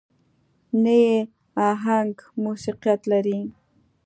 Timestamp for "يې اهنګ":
1.03-2.15